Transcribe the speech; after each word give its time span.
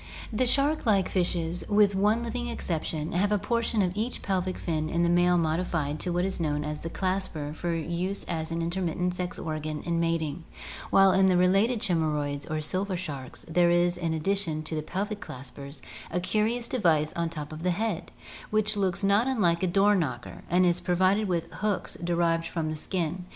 The 0.33 0.47
shark 0.47 0.87
like 0.87 1.07
fishes, 1.09 1.63
with 1.69 1.93
one 1.93 2.23
living 2.23 2.47
exception, 2.47 3.11
have 3.11 3.31
a 3.31 3.37
portion 3.37 3.83
of 3.83 3.91
each 3.93 4.23
pelvic 4.23 4.57
fin 4.57 4.89
in 4.89 5.03
the 5.03 5.11
male 5.11 5.37
modified 5.37 5.91
into 5.91 6.11
what 6.11 6.25
is 6.25 6.39
known 6.39 6.63
as 6.63 6.79
the 6.81 6.89
clasper 6.89 7.53
for 7.53 7.75
use 7.75 8.23
as 8.23 8.49
an 8.51 8.63
intro 8.63 8.81
mittent 8.81 9.37
organ 9.45 9.83
in 9.83 9.99
mating, 9.99 10.43
while 10.89 11.11
in 11.11 11.27
the 11.27 11.37
related 11.37 11.81
chimajroids 11.81 12.49
or 12.49 12.61
silver 12.61 12.95
sharks 12.95 13.45
there 13.47 13.69
is 13.69 13.95
in 13.95 14.19
addi 14.19 14.35
tion 14.37 14.63
to 14.63 14.73
the 14.73 14.81
pelvic 14.81 15.19
claspers 15.21 15.81
a 16.09 16.19
curious 16.19 16.67
device 16.67 17.13
on 17.13 17.27
the 17.27 17.35
top 17.35 17.53
of 17.53 17.61
the 17.61 17.69
head, 17.69 18.11
which 18.49 18.75
looks 18.75 19.03
not 19.03 19.27
un 19.27 19.39
like 19.39 19.61
a 19.61 19.67
door 19.67 19.93
knocker 19.93 20.41
and 20.49 20.65
is 20.65 20.81
pro 20.81 20.95
vided 20.95 21.27
with 21.27 21.45
hooks 21.61 21.95
derived 22.03 22.47
from 22.47 22.71
the 22.71 22.75
skin. 22.75 23.25